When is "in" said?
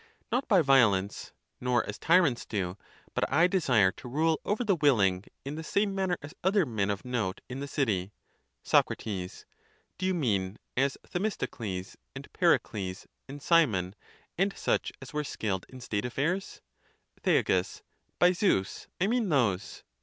5.45-5.53, 7.47-7.59, 15.69-15.79